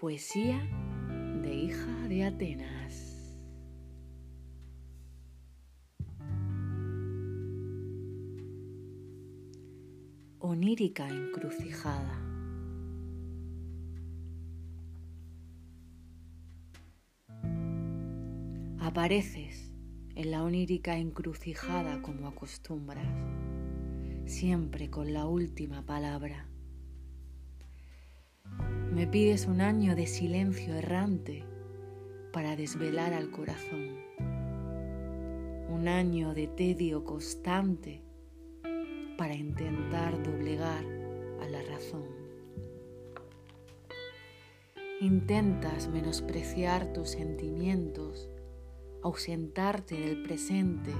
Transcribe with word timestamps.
Poesía 0.00 0.60
de 1.40 1.54
hija 1.54 2.08
de 2.08 2.26
Atenas. 2.26 3.34
Onírica 10.38 11.08
encrucijada. 11.08 12.20
Apareces 18.78 19.72
en 20.14 20.30
la 20.30 20.42
onírica 20.42 20.98
encrucijada 20.98 22.02
como 22.02 22.28
acostumbras, 22.28 23.08
siempre 24.26 24.90
con 24.90 25.14
la 25.14 25.24
última 25.24 25.86
palabra 25.86 26.50
me 28.96 29.06
pides 29.06 29.46
un 29.46 29.60
año 29.60 29.94
de 29.94 30.06
silencio 30.06 30.74
errante 30.74 31.44
para 32.32 32.56
desvelar 32.56 33.12
al 33.12 33.30
corazón. 33.30 33.98
Un 35.68 35.86
año 35.86 36.32
de 36.32 36.46
tedio 36.46 37.04
constante 37.04 38.02
para 39.18 39.34
intentar 39.34 40.22
doblegar 40.22 40.82
a 41.42 41.46
la 41.46 41.60
razón. 41.64 42.06
Intentas 45.02 45.88
menospreciar 45.88 46.94
tus 46.94 47.10
sentimientos, 47.10 48.30
ausentarte 49.02 50.00
del 50.00 50.22
presente 50.22 50.92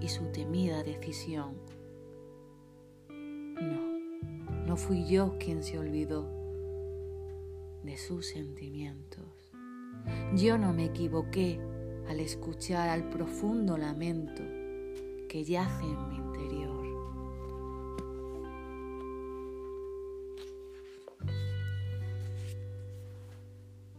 y 0.00 0.06
su 0.06 0.30
temida 0.30 0.84
decisión. 0.84 1.56
No, 3.08 4.64
no 4.64 4.76
fui 4.76 5.04
yo 5.08 5.36
quien 5.40 5.64
se 5.64 5.76
olvidó 5.76 6.43
de 7.84 7.96
sus 7.98 8.26
sentimientos. 8.26 9.52
Yo 10.34 10.58
no 10.58 10.72
me 10.72 10.86
equivoqué 10.86 11.60
al 12.08 12.20
escuchar 12.20 12.88
al 12.88 13.08
profundo 13.08 13.76
lamento 13.78 14.42
que 15.28 15.44
yace 15.44 15.84
en 15.84 16.08
mi 16.08 16.16
interior. 16.16 16.84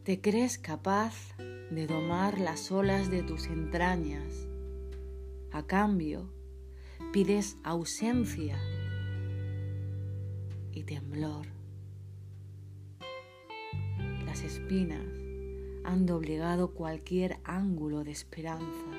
¿Te 0.03 0.21
crees 0.21 0.57
capaz 0.59 1.35
de 1.37 1.87
domar 1.87 2.39
las 2.39 2.71
olas 2.71 3.09
de 3.09 3.23
tus 3.23 3.47
entrañas? 3.47 4.47
A 5.51 5.63
cambio, 5.63 6.29
pides 7.11 7.57
ausencia 7.63 8.59
y 10.71 10.83
temblor 10.83 11.47
espinas 14.43 15.05
han 15.83 16.05
doblegado 16.05 16.71
cualquier 16.71 17.37
ángulo 17.43 18.03
de 18.03 18.11
esperanza. 18.11 18.91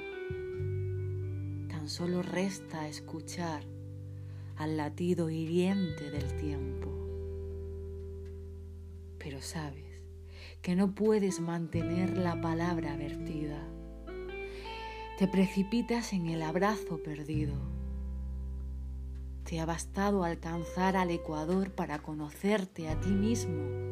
Tan 1.69 1.89
solo 1.89 2.23
resta 2.23 2.89
escuchar 2.89 3.63
al 4.57 4.77
latido 4.77 5.29
hiriente 5.29 6.11
del 6.11 6.37
tiempo. 6.37 6.89
Pero 9.19 9.43
sabes 9.43 9.85
que 10.63 10.77
no 10.77 10.95
puedes 10.95 11.41
mantener 11.41 12.17
la 12.17 12.41
palabra 12.41 12.97
vertida. 12.97 13.63
Te 15.19 15.29
precipitas 15.29 16.13
en 16.13 16.29
el 16.29 16.43
abrazo 16.43 17.03
perdido. 17.03 17.55
Te 19.45 19.61
ha 19.61 19.67
bastado 19.67 20.25
alcanzar 20.25 20.97
al 20.97 21.11
Ecuador 21.11 21.73
para 21.73 21.99
conocerte 21.99 22.89
a 22.89 23.01
ti 23.01 23.11
mismo 23.11 23.86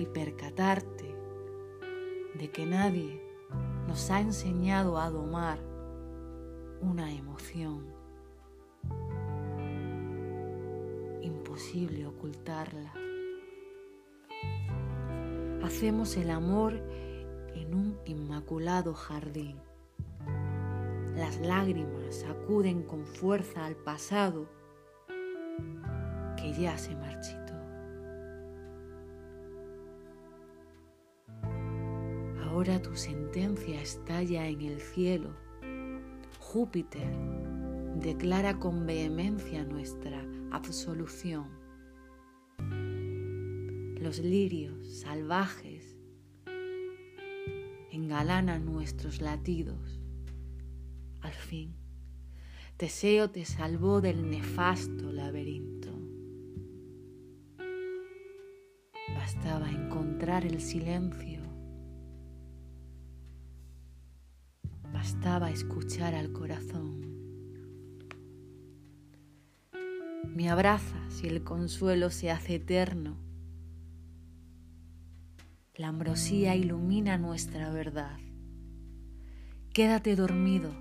y 0.00 0.06
percatarte 0.06 1.14
de 2.34 2.50
que 2.50 2.64
nadie 2.64 3.22
nos 3.86 4.10
ha 4.10 4.20
enseñado 4.20 4.98
a 4.98 5.10
domar 5.10 5.58
una 6.80 7.12
emoción. 7.12 7.84
Imposible 11.20 12.06
ocultarla. 12.06 12.94
Hacemos 15.62 16.16
el 16.16 16.30
amor 16.30 16.80
en 17.54 17.74
un 17.74 17.98
inmaculado 18.06 18.94
jardín. 18.94 19.60
Las 21.14 21.38
lágrimas 21.40 22.24
acuden 22.24 22.84
con 22.84 23.04
fuerza 23.04 23.66
al 23.66 23.76
pasado 23.76 24.48
que 26.38 26.54
ya 26.54 26.78
se 26.78 26.94
marchitó. 26.96 27.39
Ahora 32.50 32.82
tu 32.82 32.96
sentencia 32.96 33.80
estalla 33.80 34.48
en 34.48 34.60
el 34.62 34.80
cielo. 34.80 35.36
Júpiter 36.40 37.08
declara 37.94 38.58
con 38.58 38.86
vehemencia 38.86 39.62
nuestra 39.62 40.20
absolución. 40.50 41.46
Los 44.00 44.18
lirios 44.18 44.84
salvajes 44.98 45.96
engalanan 47.92 48.66
nuestros 48.66 49.20
latidos. 49.20 50.00
Al 51.20 51.32
fin, 51.32 51.76
Teseo 52.76 53.30
te 53.30 53.44
salvó 53.44 54.00
del 54.00 54.28
nefasto 54.28 55.12
laberinto. 55.12 55.96
Bastaba 59.14 59.70
encontrar 59.70 60.44
el 60.44 60.60
silencio 60.60 61.39
escuchar 65.38 66.16
al 66.16 66.32
corazón. 66.32 67.00
Me 70.34 70.50
abrazas 70.50 71.22
y 71.22 71.28
el 71.28 71.44
consuelo 71.44 72.10
se 72.10 72.32
hace 72.32 72.56
eterno. 72.56 73.16
La 75.76 75.88
ambrosía 75.88 76.56
ilumina 76.56 77.16
nuestra 77.16 77.70
verdad. 77.70 78.18
Quédate 79.72 80.16
dormido 80.16 80.72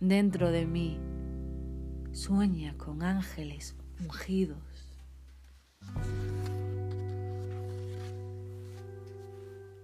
dentro 0.00 0.50
de 0.50 0.66
mí. 0.66 0.98
Sueña 2.10 2.76
con 2.76 3.04
ángeles 3.04 3.76
ungidos. 4.00 4.58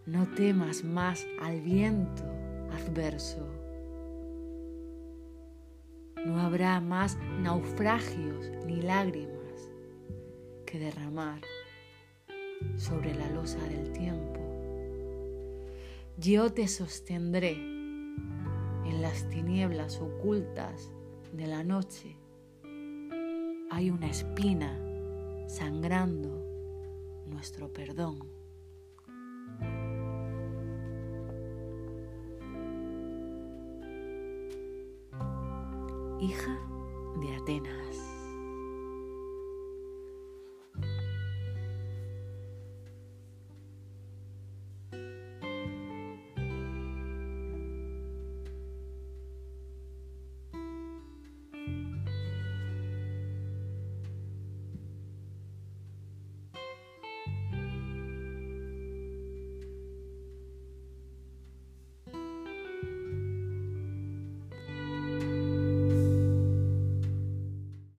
No 0.06 0.26
temas 0.34 0.82
más 0.82 1.24
al 1.40 1.60
viento 1.60 2.24
adverso 2.72 3.67
no 6.28 6.40
habrá 6.40 6.78
más 6.80 7.16
naufragios 7.40 8.50
ni 8.66 8.82
lágrimas 8.82 9.70
que 10.66 10.78
derramar 10.78 11.40
sobre 12.76 13.14
la 13.14 13.30
losa 13.30 13.58
del 13.64 13.90
tiempo. 13.92 14.38
Yo 16.18 16.52
te 16.52 16.68
sostendré 16.68 17.52
en 17.52 19.00
las 19.00 19.26
tinieblas 19.30 20.00
ocultas 20.02 20.90
de 21.32 21.46
la 21.46 21.64
noche. 21.64 22.16
Hay 23.70 23.90
una 23.90 24.10
espina 24.10 24.78
sangrando 25.48 26.44
nuestro 27.26 27.72
perdón. 27.72 28.18
Hija 36.20 36.58
de 37.16 37.36
Atenas. 37.36 38.07